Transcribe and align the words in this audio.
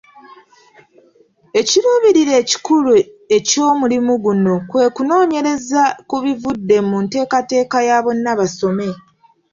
Ekiruubirira 1.59 2.33
ekikulu 2.41 2.91
eky'omulimu 3.37 4.13
guno 4.23 4.53
kwe 4.69 4.85
kunoonyereza 4.95 5.83
ku 6.09 6.15
bivudde 6.23 6.77
mu 6.89 6.97
nteekateeka 7.03 7.77
ya 7.89 7.97
bonna 8.03 8.31
basome. 8.39 8.89